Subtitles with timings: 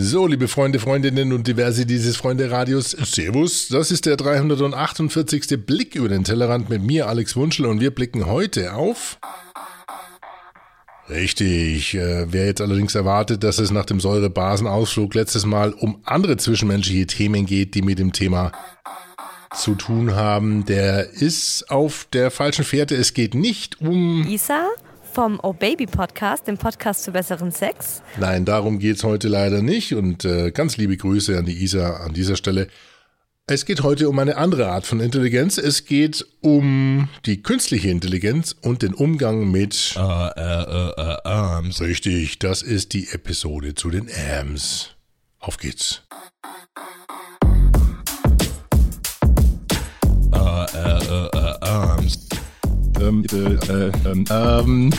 [0.00, 3.66] So, liebe Freunde, Freundinnen und diverse dieses Freunde-Radios, Servus.
[3.66, 5.66] Das ist der 348.
[5.66, 9.18] Blick über den Tellerrand mit mir, Alex Wunschel, und wir blicken heute auf...
[11.10, 11.94] Richtig.
[11.94, 17.08] Äh, wer jetzt allerdings erwartet, dass es nach dem Säurebasenausflug letztes Mal um andere zwischenmenschliche
[17.08, 18.52] Themen geht, die mit dem Thema
[19.52, 22.94] zu tun haben, der ist auf der falschen Fährte.
[22.94, 24.68] Es geht nicht um Isa
[25.18, 28.02] vom Oh Baby Podcast, dem Podcast zu besseren Sex.
[28.20, 32.14] Nein, darum geht's heute leider nicht und äh, ganz liebe Grüße an die Isa an
[32.14, 32.68] dieser Stelle.
[33.48, 35.58] Es geht heute um eine andere Art von Intelligenz.
[35.58, 41.80] Es geht um die künstliche Intelligenz und den Umgang mit Uh, uh, uh, uh, arms.
[41.80, 44.90] Richtig, das ist die Episode zu den AMS.
[45.40, 46.02] Auf geht's.
[50.32, 50.68] Uh, uh,
[51.10, 52.27] uh, uh, arms.
[53.00, 54.90] Ähm, äh, äh, ähm, ähm?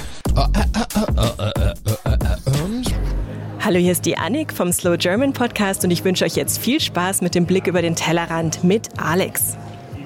[3.60, 6.80] Hallo, hier ist die Annik vom Slow German Podcast und ich wünsche euch jetzt viel
[6.80, 9.58] Spaß mit dem Blick über den Tellerrand mit Alex.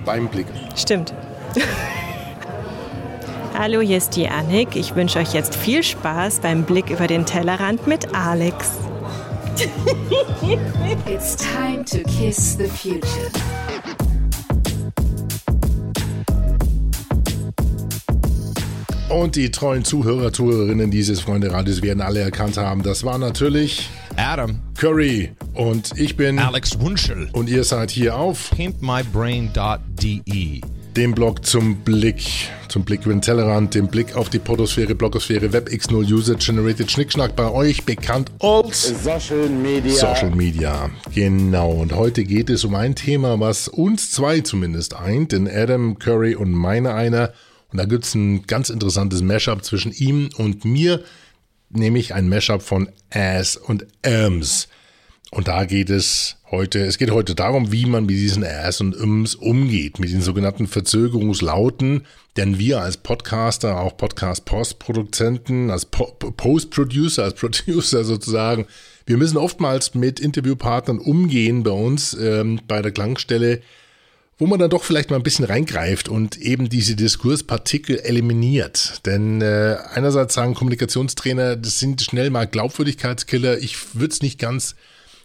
[0.05, 0.47] Beim Blick.
[0.75, 1.13] Stimmt.
[3.57, 4.75] Hallo, hier ist die Annik.
[4.75, 8.71] Ich wünsche euch jetzt viel Spaß beim Blick über den Tellerrand mit Alex.
[11.05, 13.29] It's time to kiss the future.
[19.13, 22.81] Und die treuen Zuhörer, Zuhörerinnen dieses Freunde-Radios werden alle erkannt haben.
[22.81, 24.59] Das war natürlich Adam.
[24.75, 27.29] Curry und ich bin Alex Wunschel.
[27.31, 30.61] und ihr seid hier auf Pimpmybrain.de.
[30.97, 32.23] dem Blog zum Blick,
[32.69, 37.35] zum Blick über den Tellerrand, dem Blick auf die Podosphäre, Blogosphäre, WebX0 User Generated Schnickschnack
[37.35, 39.93] bei euch bekannt als Social Media.
[39.93, 40.89] Social Media.
[41.13, 41.69] Genau.
[41.69, 46.33] Und heute geht es um ein Thema, was uns zwei zumindest eint, denn Adam Curry
[46.33, 47.31] und meine einer.
[47.73, 51.03] Und da gibt's ein ganz interessantes Mashup zwischen ihm und mir,
[51.71, 54.67] nämlich ein Mashup von Ass und Ams.
[55.31, 58.95] Und da geht es heute, es geht heute darum, wie man mit diesen Rs und
[58.95, 62.05] Ms umgeht, mit den sogenannten Verzögerungslauten.
[62.37, 68.67] Denn wir als Podcaster, auch Podcast-Postproduzenten, als Po- Post-Producer, als Producer sozusagen,
[69.07, 73.61] wir müssen oftmals mit Interviewpartnern umgehen bei uns ähm, bei der Klangstelle,
[74.37, 79.01] wo man dann doch vielleicht mal ein bisschen reingreift und eben diese Diskurspartikel eliminiert.
[79.05, 83.59] Denn äh, einerseits sagen Kommunikationstrainer, das sind schnell mal Glaubwürdigkeitskiller.
[83.59, 84.75] Ich würde es nicht ganz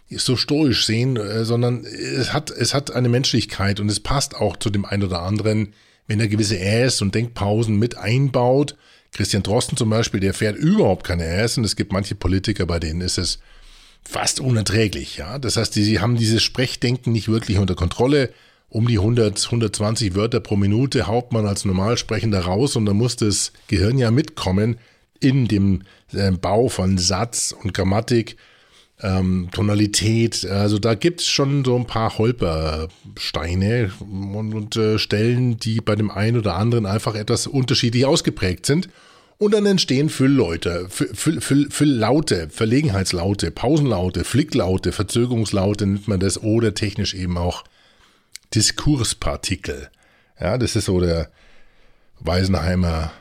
[0.09, 4.57] so stoisch sehen, äh, sondern es hat, es hat eine Menschlichkeit und es passt auch
[4.57, 5.73] zu dem einen oder anderen,
[6.07, 8.75] wenn er gewisse Äs und Denkpausen mit einbaut.
[9.11, 12.79] Christian Drosten zum Beispiel, der fährt überhaupt keine Äs und es gibt manche Politiker, bei
[12.79, 13.39] denen ist es
[14.03, 15.17] fast unerträglich.
[15.17, 15.39] Ja?
[15.39, 18.31] Das heißt, die, sie haben dieses Sprechdenken nicht wirklich unter Kontrolle.
[18.69, 23.15] Um die 100, 120 Wörter pro Minute haut man als Normalsprechender raus und da muss
[23.15, 24.77] das Gehirn ja mitkommen
[25.19, 28.37] in dem äh, Bau von Satz und Grammatik,
[29.01, 30.45] ähm, Tonalität.
[30.45, 36.11] Also da gibt's schon so ein paar Holpersteine und, und äh, Stellen, die bei dem
[36.11, 38.89] einen oder anderen einfach etwas unterschiedlich ausgeprägt sind.
[39.39, 46.43] Und dann entstehen Füllleute, Füll, Füll, Füll, Fülllaute, Verlegenheitslaute, Pausenlaute, Flicklaute, Verzögerungslaute nennt man das
[46.43, 47.63] oder technisch eben auch
[48.53, 49.89] Diskurspartikel.
[50.39, 51.29] Ja, das ist so der
[52.19, 53.11] Weisenheimer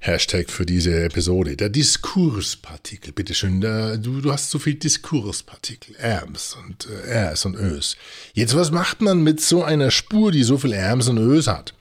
[0.00, 1.56] Hashtag für diese Episode.
[1.56, 3.60] Der Diskurspartikel, bitteschön.
[3.60, 5.96] Da, du, du hast so viel Diskurspartikel.
[5.96, 7.96] Ärms und äh, Äs und Ös.
[8.32, 11.74] Jetzt, was macht man mit so einer Spur, die so viel Ärms und Ös hat?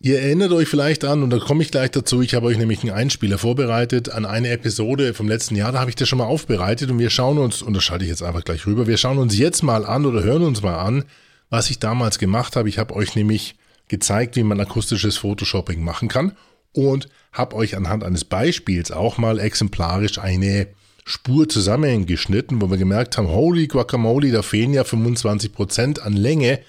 [0.00, 2.82] Ihr erinnert euch vielleicht an, und da komme ich gleich dazu, ich habe euch nämlich
[2.82, 6.26] einen Einspieler vorbereitet an eine Episode vom letzten Jahr, da habe ich das schon mal
[6.26, 9.18] aufbereitet und wir schauen uns, und das schalte ich jetzt einfach gleich rüber, wir schauen
[9.18, 11.04] uns jetzt mal an oder hören uns mal an,
[11.50, 12.68] was ich damals gemacht habe.
[12.68, 13.56] Ich habe euch nämlich
[13.88, 16.36] gezeigt, wie man akustisches Photoshopping machen kann
[16.72, 20.68] und habe euch anhand eines Beispiels auch mal exemplarisch eine
[21.06, 26.60] Spur zusammengeschnitten, wo wir gemerkt haben, holy guacamole, da fehlen ja 25% an Länge,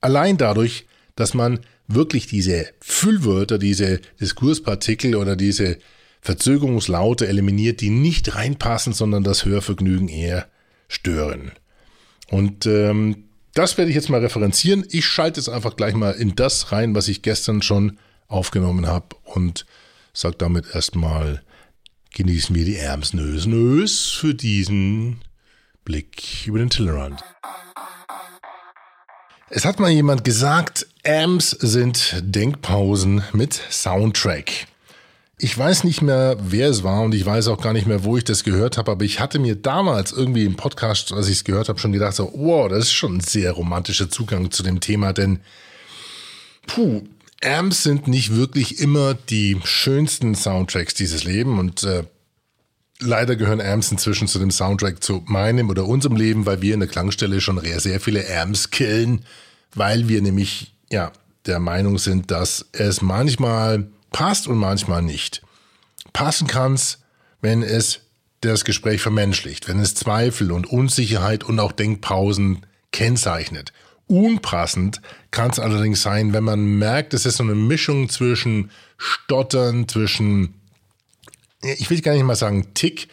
[0.00, 0.86] allein dadurch,
[1.18, 1.58] dass man
[1.88, 5.78] wirklich diese Füllwörter, diese Diskurspartikel oder diese
[6.20, 10.46] Verzögerungslaute eliminiert, die nicht reinpassen, sondern das Hörvergnügen eher
[10.86, 11.50] stören.
[12.30, 14.86] Und ähm, das werde ich jetzt mal referenzieren.
[14.90, 17.98] Ich schalte jetzt einfach gleich mal in das rein, was ich gestern schon
[18.28, 19.66] aufgenommen habe und
[20.12, 21.42] sage damit erstmal,
[22.14, 25.20] genießen wir die Ärmsnös Nös für diesen
[25.84, 27.24] Blick über den Tellerrand.
[29.50, 34.66] Es hat mal jemand gesagt, Amps sind Denkpausen mit Soundtrack.
[35.38, 38.18] Ich weiß nicht mehr, wer es war und ich weiß auch gar nicht mehr, wo
[38.18, 41.44] ich das gehört habe, aber ich hatte mir damals irgendwie im Podcast, als ich es
[41.44, 44.80] gehört habe, schon gedacht, so, wow, das ist schon ein sehr romantischer Zugang zu dem
[44.80, 45.40] Thema, denn
[46.66, 47.04] puh,
[47.42, 52.04] Amps sind nicht wirklich immer die schönsten Soundtracks dieses Leben und äh,
[53.00, 56.80] leider gehören Amps inzwischen zu dem Soundtrack zu meinem oder unserem Leben, weil wir in
[56.80, 59.24] der Klangstelle schon sehr viele Amps killen,
[59.74, 61.12] weil wir nämlich ja
[61.46, 65.42] der Meinung sind, dass es manchmal passt und manchmal nicht.
[66.12, 66.98] Passen kann's,
[67.40, 68.00] wenn es
[68.40, 73.72] das Gespräch vermenschlicht, wenn es Zweifel und Unsicherheit und auch Denkpausen kennzeichnet.
[74.06, 79.86] Unpassend kann es allerdings sein, wenn man merkt, es ist so eine Mischung zwischen Stottern,
[79.88, 80.54] zwischen,
[81.62, 83.08] ich will gar nicht mal sagen Tick,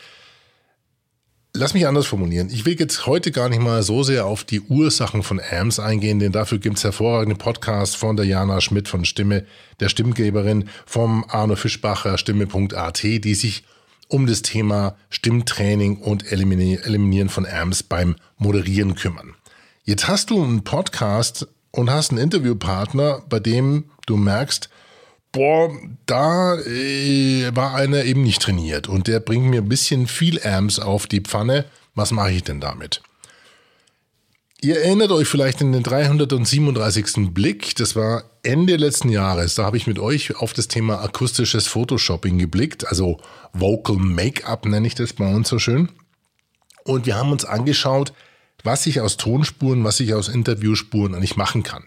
[1.58, 2.50] Lass mich anders formulieren.
[2.50, 6.20] Ich will jetzt heute gar nicht mal so sehr auf die Ursachen von AMS eingehen,
[6.20, 9.46] denn dafür gibt es hervorragende Podcasts von der Jana Schmidt von Stimme,
[9.80, 13.64] der Stimmgeberin, vom Arno Fischbacher Stimme.at, die sich
[14.10, 19.34] um das Thema Stimmtraining und Eliminieren von AMS beim Moderieren kümmern.
[19.86, 24.70] Jetzt hast du einen Podcast und hast einen Interviewpartner, bei dem du merkst,
[25.36, 25.70] boah,
[26.06, 30.80] da äh, war einer eben nicht trainiert und der bringt mir ein bisschen viel Amps
[30.80, 31.66] auf die Pfanne.
[31.94, 33.02] Was mache ich denn damit?
[34.62, 37.34] Ihr erinnert euch vielleicht in den 337.
[37.34, 41.68] Blick, das war Ende letzten Jahres, da habe ich mit euch auf das Thema akustisches
[41.68, 43.20] Photoshopping geblickt, also
[43.52, 45.90] Vocal Make-up nenne ich das bei uns so schön.
[46.86, 48.14] Und wir haben uns angeschaut,
[48.64, 51.84] was ich aus Tonspuren, was ich aus Interviewspuren eigentlich machen kann.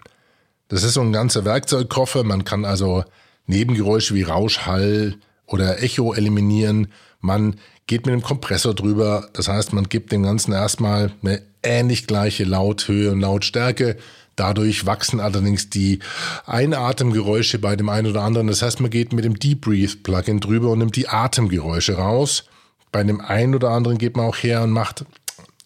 [0.68, 3.04] Das ist so ein ganzer Werkzeugkoffer, man kann also
[3.48, 5.16] Nebengeräusche wie Rausch, Hall
[5.46, 6.88] oder Echo eliminieren.
[7.20, 7.56] Man
[7.88, 9.28] geht mit dem Kompressor drüber.
[9.32, 13.96] Das heißt, man gibt dem Ganzen erstmal eine ähnlich gleiche Lauthöhe und Lautstärke.
[14.36, 15.98] Dadurch wachsen allerdings die
[16.46, 18.46] Einatemgeräusche bei dem einen oder anderen.
[18.46, 22.44] Das heißt, man geht mit dem Deep Breathe Plugin drüber und nimmt die Atemgeräusche raus.
[22.92, 25.04] Bei dem einen oder anderen geht man auch her und macht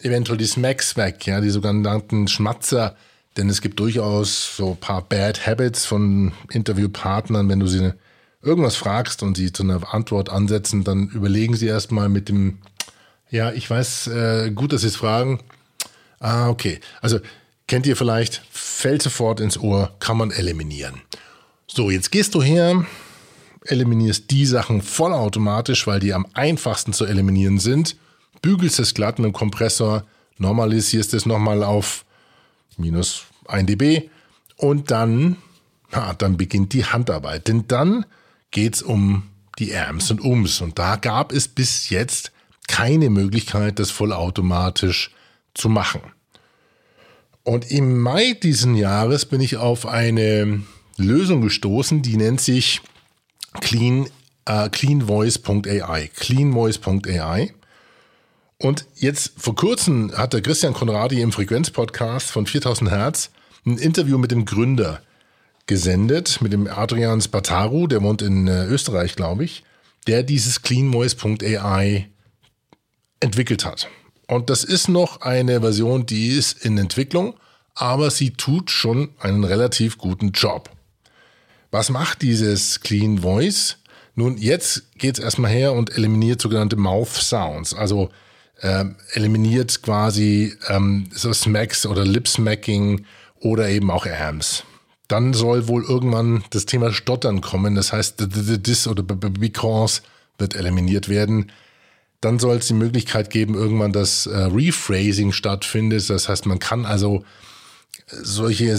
[0.00, 2.96] eventuell die Smacks weg, ja, die sogenannten Schmatzer
[3.36, 7.92] denn es gibt durchaus so ein paar Bad Habits von Interviewpartnern, wenn du sie
[8.42, 12.58] irgendwas fragst und sie zu einer Antwort ansetzen, dann überlegen sie erstmal mit dem,
[13.30, 15.40] ja, ich weiß, äh, gut, dass sie es fragen.
[16.18, 16.80] Ah, okay.
[17.00, 17.20] Also
[17.66, 21.00] kennt ihr vielleicht, fällt sofort ins Ohr, kann man eliminieren.
[21.66, 22.84] So, jetzt gehst du her,
[23.64, 27.96] eliminierst die Sachen vollautomatisch, weil die am einfachsten zu eliminieren sind,
[28.42, 30.04] bügelst es glatt mit dem Kompressor,
[30.38, 32.04] normalisierst es nochmal auf
[32.78, 34.10] minus 1 dB
[34.56, 35.36] und dann,
[35.90, 37.48] na, dann beginnt die Handarbeit.
[37.48, 38.06] Denn dann
[38.50, 39.24] geht es um
[39.58, 42.32] die Amps und Ums und da gab es bis jetzt
[42.68, 45.10] keine Möglichkeit, das vollautomatisch
[45.54, 46.00] zu machen.
[47.44, 50.62] Und im Mai diesen Jahres bin ich auf eine
[50.96, 52.80] Lösung gestoßen, die nennt sich
[53.60, 54.08] Clean,
[54.44, 56.10] äh, cleanvoice.ai.
[56.14, 57.52] Cleanvoice.ai.
[58.62, 63.30] Und jetzt vor kurzem hat der Christian Konradi im Frequenz-Podcast von 4000 Hertz
[63.66, 65.02] ein Interview mit dem Gründer
[65.66, 69.64] gesendet, mit dem Adrian Spataru, der wohnt in äh, Österreich, glaube ich,
[70.06, 72.08] der dieses cleanvoice.ai
[73.18, 73.88] entwickelt hat.
[74.28, 77.34] Und das ist noch eine Version, die ist in Entwicklung,
[77.74, 80.70] aber sie tut schon einen relativ guten Job.
[81.72, 83.78] Was macht dieses Clean Voice?
[84.14, 88.10] Nun, jetzt geht es erstmal her und eliminiert sogenannte Mouth Sounds, also
[88.60, 93.04] ähm, eliminiert quasi ähm, so Smacks oder Lip-Smacking
[93.40, 94.64] oder eben auch Ams.
[95.08, 97.74] Dann soll wohl irgendwann das Thema Stottern kommen.
[97.74, 98.28] Das heißt,
[98.62, 100.02] this oder because
[100.38, 101.50] wird eliminiert werden.
[102.20, 106.08] Dann soll es die Möglichkeit geben, irgendwann, dass äh, Rephrasing stattfindet.
[106.08, 107.24] Das heißt, man kann also
[108.06, 108.78] solche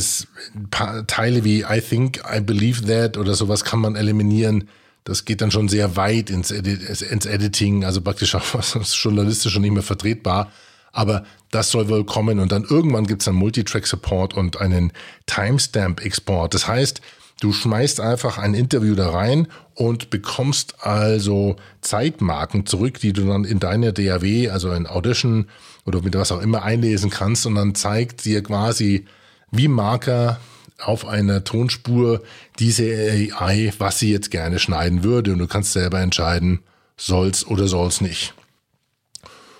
[1.07, 4.69] Teile wie I think, I believe that oder sowas kann man eliminieren
[5.03, 9.53] das geht dann schon sehr weit ins, Edit ins Editing, also praktisch auch was journalistisch
[9.53, 10.51] schon nicht mehr vertretbar.
[10.91, 14.93] Aber das soll wohl kommen und dann irgendwann gibt's dann Multitrack-Support und einen
[15.25, 16.53] Timestamp-Export.
[16.53, 17.01] Das heißt,
[17.41, 23.43] du schmeißt einfach ein Interview da rein und bekommst also Zeitmarken zurück, die du dann
[23.43, 25.47] in deine DAW, also in Audition
[25.85, 29.05] oder mit was auch immer einlesen kannst und dann zeigt dir quasi
[29.51, 30.39] wie Marker
[30.87, 32.21] auf einer Tonspur
[32.59, 35.33] diese AI, was sie jetzt gerne schneiden würde.
[35.33, 36.59] Und du kannst selber entscheiden,
[36.97, 38.33] soll's oder soll's nicht.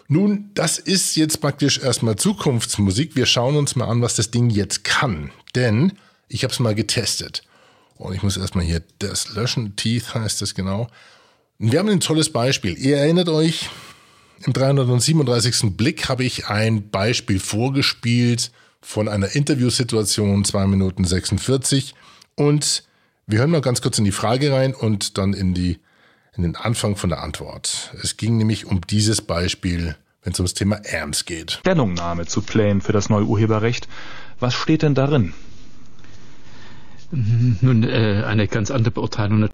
[0.08, 3.16] Nun, das ist jetzt praktisch erstmal Zukunftsmusik.
[3.16, 5.32] Wir schauen uns mal an, was das Ding jetzt kann.
[5.56, 5.94] Denn
[6.28, 7.44] ich habe es mal getestet.
[7.96, 9.76] Und ich muss erstmal hier das löschen.
[9.76, 10.90] Teeth heißt das genau.
[11.60, 12.78] Und wir haben ein tolles Beispiel.
[12.78, 13.70] Ihr erinnert euch,
[14.46, 15.78] im 337.
[15.78, 18.52] Blick habe ich ein Beispiel vorgespielt
[18.84, 21.96] von einer Interviewsituation, 2 Minuten 46.
[22.36, 22.84] Und
[23.26, 25.80] wir hören mal ganz kurz in die Frage rein und dann in, die,
[26.36, 27.94] in den Anfang von der Antwort.
[28.04, 31.54] Es ging nämlich um dieses Beispiel, wenn es ums Thema AMS geht.
[31.62, 33.88] Stellungnahme zu Plänen für das neue Urheberrecht.
[34.40, 35.34] Was steht denn darin?
[37.12, 39.50] Nun, äh, eine ganz andere Beurteilung.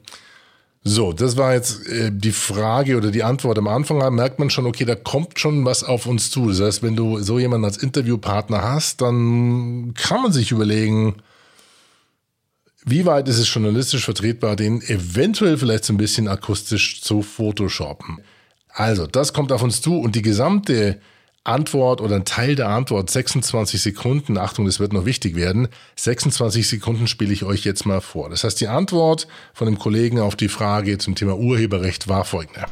[0.84, 4.00] So, das war jetzt äh, die Frage oder die Antwort am Anfang.
[4.00, 6.48] Da merkt man schon, okay, da kommt schon was auf uns zu.
[6.48, 11.16] Das heißt, wenn du so jemanden als Interviewpartner hast, dann kann man sich überlegen,
[12.86, 18.20] wie weit ist es journalistisch vertretbar, den eventuell vielleicht so ein bisschen akustisch zu photoshoppen.
[18.70, 21.02] Also, das kommt auf uns zu und die gesamte
[21.44, 26.68] Antwort oder ein Teil der Antwort, 26 Sekunden, Achtung, das wird noch wichtig werden, 26
[26.68, 28.30] Sekunden spiele ich euch jetzt mal vor.
[28.30, 32.66] Das heißt, die Antwort von dem Kollegen auf die Frage zum Thema Urheberrecht war folgende.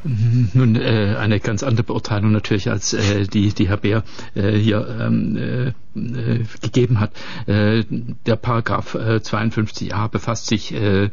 [0.54, 4.04] Nun, äh, eine ganz andere Beurteilung natürlich als äh, die, die Herr Bär
[4.36, 7.12] äh, hier ähm, äh, äh gegeben hat.
[7.48, 7.84] Äh,
[8.26, 11.10] der Paragraph äh, 52a befasst sich äh,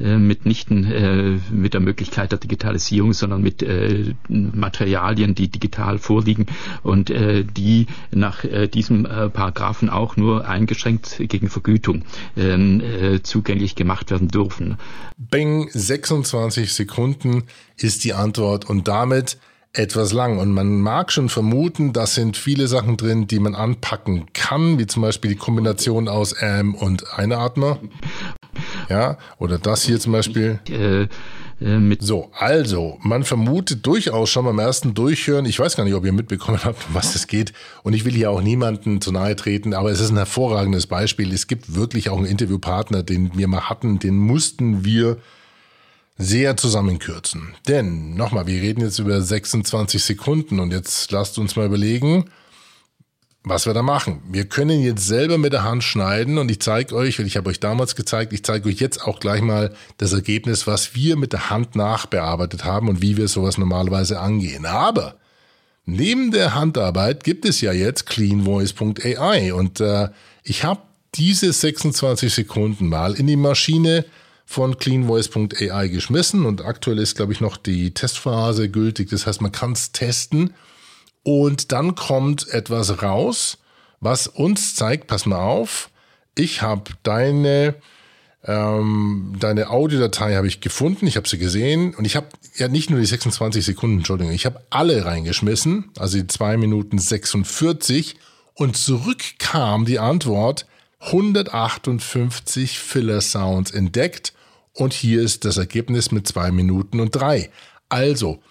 [0.00, 6.46] äh, mitnichten äh, mit der Möglichkeit der Digitalisierung, sondern mit äh, Materialien, die digital vorliegen
[6.82, 12.02] und äh, die nach äh, diesem äh, Paragraphen auch nur eingeschränkt gegen Vergütung
[12.36, 14.78] ähm, äh, zugänglich gemacht werden dürfen.
[15.16, 17.44] Bing, 26 Sekunden
[17.76, 19.38] ist die Antwort und damit
[19.74, 20.38] etwas lang.
[20.38, 24.86] Und man mag schon vermuten, da sind viele Sachen drin, die man anpacken kann, wie
[24.86, 27.78] zum Beispiel die Kombination aus AM und Einatmer.
[28.88, 30.60] Ja, oder das hier zum Beispiel.
[30.70, 31.08] Äh,
[31.60, 36.04] äh, so, also, man vermutet durchaus schon beim ersten Durchhören, ich weiß gar nicht, ob
[36.04, 37.52] ihr mitbekommen habt, um was es geht.
[37.82, 41.32] Und ich will hier auch niemanden zu nahe treten, aber es ist ein hervorragendes Beispiel.
[41.32, 45.18] Es gibt wirklich auch einen Interviewpartner, den wir mal hatten, den mussten wir
[46.16, 47.54] sehr zusammenkürzen.
[47.66, 52.30] Denn, nochmal, wir reden jetzt über 26 Sekunden und jetzt lasst uns mal überlegen,
[53.42, 54.22] was wir da machen.
[54.30, 57.50] Wir können jetzt selber mit der Hand schneiden und ich zeige euch, und ich habe
[57.50, 61.32] euch damals gezeigt, ich zeige euch jetzt auch gleich mal das Ergebnis, was wir mit
[61.32, 64.64] der Hand nachbearbeitet haben und wie wir sowas normalerweise angehen.
[64.64, 65.16] Aber
[65.84, 70.08] neben der Handarbeit gibt es ja jetzt cleanvoice.ai und äh,
[70.42, 70.80] ich habe
[71.14, 74.06] diese 26 Sekunden mal in die Maschine
[74.46, 76.46] von cleanvoice.ai geschmissen.
[76.46, 79.10] Und aktuell ist, glaube ich, noch die Testphase gültig.
[79.10, 80.54] Das heißt, man kann es testen.
[81.22, 83.58] Und dann kommt etwas raus,
[84.00, 85.88] was uns zeigt, pass mal auf,
[86.36, 87.74] ich habe deine,
[88.44, 91.94] ähm, deine Audiodatei habe ich gefunden, ich habe sie gesehen.
[91.94, 96.18] Und ich habe ja nicht nur die 26 Sekunden, Entschuldigung, ich habe alle reingeschmissen, also
[96.18, 98.16] die 2 Minuten 46
[98.54, 100.66] und zurück kam die Antwort
[101.06, 104.32] 158 Filler Sounds entdeckt
[104.72, 107.50] und hier ist das Ergebnis mit 2 Minuten und 3.
[107.88, 108.42] Also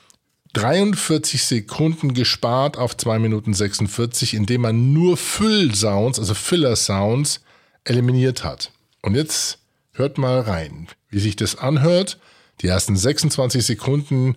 [0.54, 7.42] 43 Sekunden gespart auf 2 Minuten 46, indem man nur Füll-Sounds, also Filler-Sounds,
[7.84, 8.72] eliminiert hat.
[9.02, 9.60] Und jetzt
[9.94, 12.20] hört mal rein, wie sich das anhört.
[12.62, 14.36] Die ersten 26 Sekunden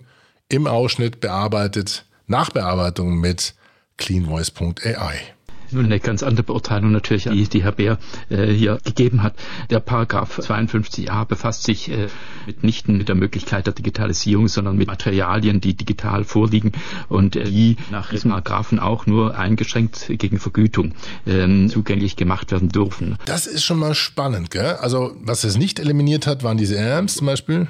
[0.49, 3.53] im Ausschnitt bearbeitet, Nachbearbeitung mit
[3.97, 5.36] cleanvoice.ai.
[5.71, 7.97] Nun eine ganz andere Beurteilung natürlich, die, die Herr Bär
[8.29, 9.35] äh, hier gegeben hat.
[9.69, 12.07] Der Paragraph 52a befasst sich äh,
[12.45, 16.71] mitnichten mit der Möglichkeit der Digitalisierung, sondern mit Materialien, die digital vorliegen
[17.09, 20.93] und äh, die nach diesem Paragraphen auch nur eingeschränkt gegen Vergütung
[21.25, 23.17] ähm, zugänglich gemacht werden dürfen.
[23.25, 24.77] Das ist schon mal spannend, gell?
[24.79, 27.67] Also was es nicht eliminiert hat, waren diese ARMs zum Beispiel.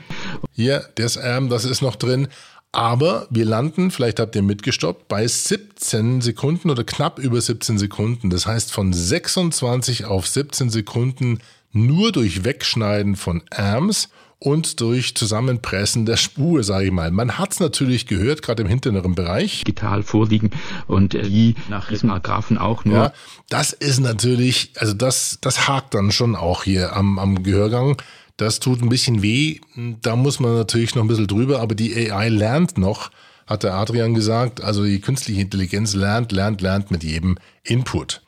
[0.51, 2.27] Hier, das ARM, das ist noch drin.
[2.71, 8.29] Aber wir landen, vielleicht habt ihr mitgestoppt, bei 17 Sekunden oder knapp über 17 Sekunden.
[8.29, 11.39] Das heißt von 26 auf 17 Sekunden
[11.71, 14.09] nur durch Wegschneiden von Arms
[14.39, 17.11] und durch Zusammenpressen der Spur, sage ich mal.
[17.11, 19.63] Man hat es natürlich gehört, gerade im hinteren Bereich.
[19.63, 20.51] Digital vorliegen
[20.87, 22.97] und äh, die nach diesem Paragraphen auch nur.
[22.97, 23.13] Ja,
[23.49, 27.97] das ist natürlich, also das, das hakt dann schon auch hier am, am Gehörgang.
[28.37, 29.59] Das tut ein bisschen weh.
[30.01, 33.11] Da muss man natürlich noch ein bisschen drüber, aber die AI lernt noch,
[33.47, 34.63] hat der Adrian gesagt.
[34.63, 38.21] Also die künstliche Intelligenz lernt, lernt, lernt mit jedem Input.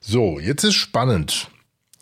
[0.00, 1.48] So, jetzt ist spannend.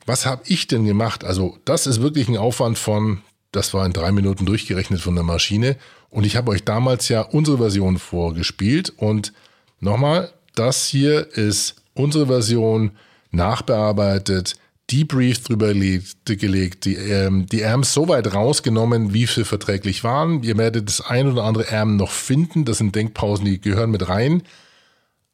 [0.04, 1.24] Was habe ich denn gemacht?
[1.24, 5.24] Also das ist wirklich ein Aufwand von, das war in drei Minuten durchgerechnet von der
[5.24, 5.76] Maschine.
[6.10, 8.90] Und ich habe euch damals ja unsere Version vorgespielt.
[8.96, 9.32] Und
[9.78, 12.92] nochmal, das hier ist unsere Version
[13.30, 14.56] nachbearbeitet
[14.90, 20.42] Debrief drüber gelegt, die, ähm, die ARMs so weit rausgenommen, wie sie verträglich waren.
[20.42, 22.64] Ihr werdet das ein oder andere ARM noch finden.
[22.64, 24.42] Das sind Denkpausen, die gehören mit rein.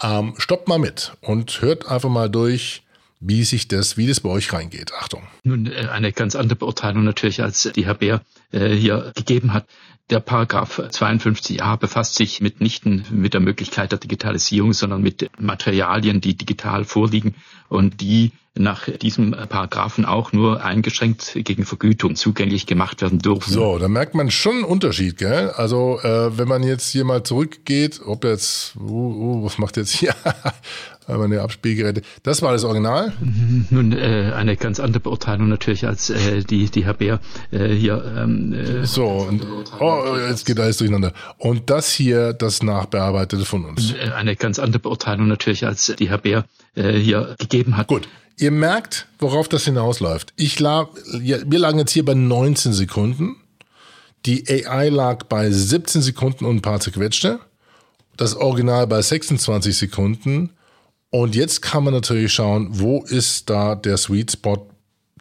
[0.03, 2.83] Ähm, stoppt mal mit und hört einfach mal durch,
[3.21, 4.93] wie sich das, wie das bei euch reingeht.
[4.99, 5.23] Achtung.
[5.45, 9.67] Nun, äh, eine ganz andere Beurteilung natürlich, als die Herr Bär äh, hier gegeben hat.
[10.11, 16.37] Der Paragraph 52a befasst sich mitnichten mit der Möglichkeit der Digitalisierung, sondern mit Materialien, die
[16.37, 17.37] digital vorliegen
[17.69, 23.53] und die nach diesem Paragraphen auch nur eingeschränkt gegen Vergütung zugänglich gemacht werden dürfen.
[23.53, 25.51] So, da merkt man schon einen Unterschied, gell?
[25.51, 29.91] Also äh, wenn man jetzt hier mal zurückgeht, ob jetzt, uh, uh, was macht jetzt
[29.91, 30.15] hier?
[31.09, 32.03] äh, meine Abspielgeräte.
[32.23, 33.13] Das war das Original.
[33.71, 37.21] Nun äh, eine ganz andere Beurteilung natürlich als äh, die die Herr Bär
[37.51, 38.03] äh, hier.
[38.17, 39.47] Ähm, äh, So, und
[39.81, 41.13] oh, jetzt geht alles durcheinander.
[41.39, 43.93] Und das hier, das Nachbearbeitete von uns.
[43.95, 46.45] äh, eine ganz andere Beurteilung natürlich als die Herr Bär
[46.75, 47.89] äh, hier gegeben hat.
[47.89, 48.09] Gut.
[48.37, 50.33] Ihr merkt, worauf das hinausläuft.
[50.37, 53.37] Ich lag, wir lagen jetzt hier bei 19 Sekunden.
[54.27, 57.39] Die AI lag bei 17 Sekunden und ein paar zerquetschte.
[58.17, 60.51] Das Original bei 26 Sekunden.
[61.15, 64.69] Und jetzt kann man natürlich schauen, wo ist da der Sweet Spot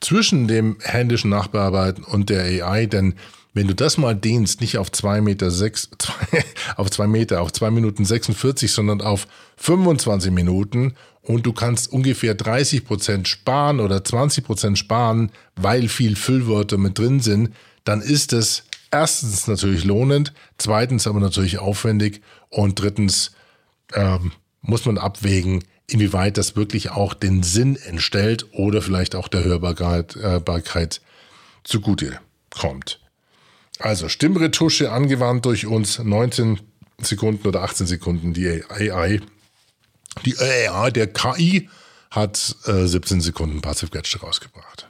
[0.01, 3.13] zwischen dem händischen Nachbearbeiten und der AI, denn
[3.53, 6.43] wenn du das mal dehnst, nicht auf zwei Meter sechs, zwei,
[6.77, 12.33] auf zwei Meter, auf zwei Minuten 46, sondern auf 25 Minuten und du kannst ungefähr
[12.33, 18.33] 30 Prozent sparen oder 20 Prozent sparen, weil viel Füllwörter mit drin sind, dann ist
[18.33, 23.33] es erstens natürlich lohnend, zweitens aber natürlich aufwendig und drittens
[23.93, 24.31] ähm,
[24.63, 30.17] muss man abwägen, inwieweit das wirklich auch den Sinn entstellt oder vielleicht auch der Hörbarkeit
[30.45, 31.01] Barkeit
[31.63, 32.99] zugute kommt.
[33.79, 36.59] Also Stimmretusche angewandt durch uns 19
[37.01, 38.33] Sekunden oder 18 Sekunden.
[38.33, 39.19] Die AI,
[40.25, 41.69] die AI der KI
[42.11, 44.89] hat äh, 17 Sekunden Passive Gadget rausgebracht.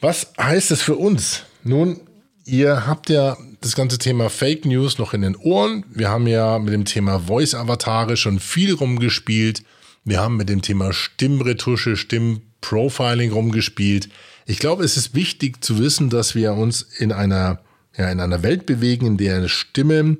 [0.00, 1.42] Was heißt es für uns?
[1.62, 2.00] Nun,
[2.44, 5.84] ihr habt ja das ganze Thema Fake News noch in den Ohren.
[5.90, 9.62] Wir haben ja mit dem Thema Voice-Avatare schon viel rumgespielt.
[10.04, 14.08] Wir haben mit dem Thema Stimmretusche, Stimmprofiling rumgespielt.
[14.46, 17.60] Ich glaube, es ist wichtig zu wissen, dass wir uns in einer,
[17.96, 20.18] ja, in einer Welt bewegen, in der Stimmen,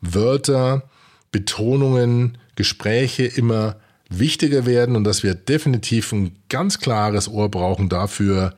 [0.00, 0.88] Wörter,
[1.30, 3.76] Betonungen, Gespräche immer
[4.08, 8.56] wichtiger werden und dass wir definitiv ein ganz klares Ohr brauchen dafür,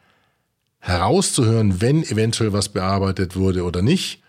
[0.83, 4.21] herauszuhören, wenn eventuell was bearbeitet wurde oder nicht.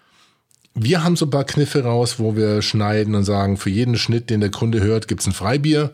[0.76, 4.30] Wir haben so ein paar Kniffe raus, wo wir schneiden und sagen, für jeden Schnitt,
[4.30, 5.92] den der Kunde hört, gibt's ein Freibier.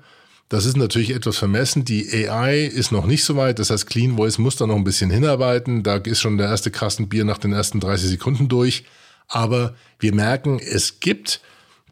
[0.50, 1.86] Das ist natürlich etwas vermessen.
[1.86, 3.60] Die AI ist noch nicht so weit.
[3.60, 5.84] Das heißt, Clean Voice muss da noch ein bisschen hinarbeiten.
[5.84, 8.84] Da ist schon der erste Kasten Bier nach den ersten 30 Sekunden durch.
[9.28, 11.40] Aber wir merken, es gibt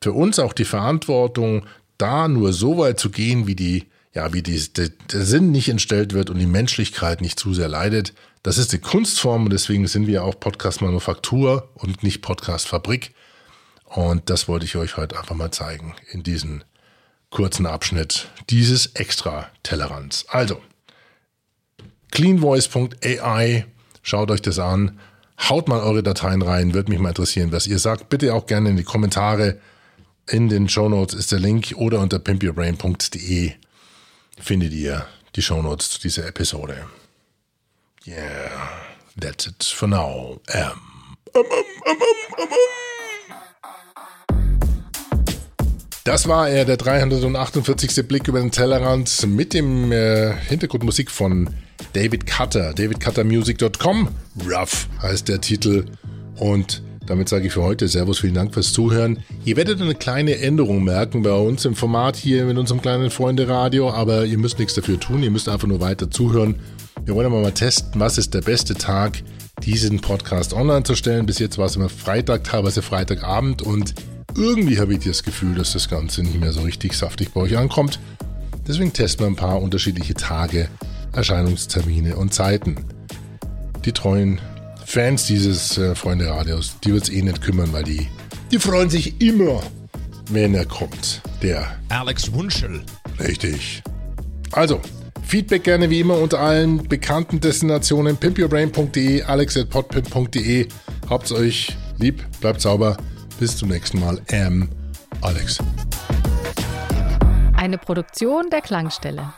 [0.01, 1.65] für uns auch die Verantwortung,
[1.97, 5.69] da nur so weit zu gehen, wie die, ja, wie die, der, der Sinn nicht
[5.69, 8.13] entstellt wird und die Menschlichkeit nicht zu sehr leidet.
[8.43, 13.13] Das ist die Kunstform und deswegen sind wir auch Podcast Manufaktur und nicht Podcast Fabrik.
[13.85, 16.63] Und das wollte ich euch heute einfach mal zeigen in diesem
[17.29, 20.25] kurzen Abschnitt dieses extra Tellerrands.
[20.29, 20.61] Also,
[22.11, 23.65] cleanvoice.ai,
[24.01, 24.99] schaut euch das an,
[25.49, 28.09] haut mal eure Dateien rein, würde mich mal interessieren, was ihr sagt.
[28.09, 29.59] Bitte auch gerne in die Kommentare.
[30.29, 33.53] In den Show Notes ist der Link oder unter pimpyourbrain.de
[34.37, 36.87] findet ihr die Show Notes zu dieser Episode.
[38.05, 38.49] Yeah,
[39.19, 40.39] that's it for now.
[40.53, 40.71] Um,
[41.33, 42.49] um, um, um, um,
[46.07, 48.07] Das war er, der 348.
[48.07, 51.49] Blick über den Tellerrand mit dem äh, Hintergrundmusik von
[51.91, 52.73] David Cutter.
[52.73, 54.07] DavidCutterMusic.com.
[54.49, 55.83] Rough heißt der Titel.
[56.37, 59.23] Und damit sage ich für heute Servus, vielen Dank fürs Zuhören.
[59.45, 63.89] Ihr werdet eine kleine Änderung merken bei uns im Format hier mit unserem kleinen Freunde-Radio,
[63.89, 65.23] aber ihr müsst nichts dafür tun.
[65.23, 66.55] Ihr müsst einfach nur weiter zuhören.
[67.05, 69.23] Wir wollen aber mal testen, was ist der beste Tag,
[69.63, 71.25] diesen Podcast online zu stellen.
[71.25, 73.95] Bis jetzt war es immer Freitag, teilweise Freitagabend und
[74.35, 77.57] irgendwie habe ich das Gefühl, dass das Ganze nicht mehr so richtig saftig bei euch
[77.57, 77.99] ankommt.
[78.67, 80.67] Deswegen testen wir ein paar unterschiedliche Tage,
[81.13, 82.75] Erscheinungstermine und Zeiten.
[83.85, 84.41] Die treuen
[84.89, 88.07] Fans dieses äh, Freunde-Radios, die wird es eh nicht kümmern, weil die,
[88.49, 89.61] die freuen sich immer,
[90.29, 91.21] wenn er kommt.
[91.41, 92.81] Der Alex Wunschel.
[93.19, 93.83] Richtig.
[94.53, 94.79] Also,
[95.23, 100.69] Feedback gerne wie immer unter allen bekannten Destinationen pimpyourbrain.de, alex.podpimp.de.
[101.09, 102.95] Habt's euch lieb, bleibt sauber.
[103.41, 104.21] Bis zum nächsten Mal.
[104.29, 104.69] Ähm,
[105.19, 105.57] Alex.
[107.57, 109.33] Eine Produktion der Klangstelle.